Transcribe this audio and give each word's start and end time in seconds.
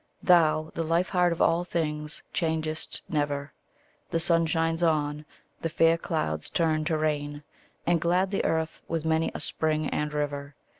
Thou, 0.23 0.71
the 0.73 0.81
life 0.81 1.09
heart 1.09 1.31
of 1.31 1.43
all 1.43 1.63
things, 1.63 2.23
changest 2.33 3.03
never. 3.07 3.53
The 4.09 4.19
sun 4.19 4.47
shines 4.47 4.81
on; 4.81 5.27
the 5.61 5.69
fair 5.69 5.95
clouds 5.95 6.49
turn 6.49 6.83
to 6.85 6.97
rain, 6.97 7.43
And 7.85 8.01
glad 8.01 8.31
the 8.31 8.43
earth 8.43 8.81
with 8.87 9.05
many 9.05 9.31
a 9.35 9.39
spring 9.39 9.87
and 9.91 10.11
river. 10.11 10.55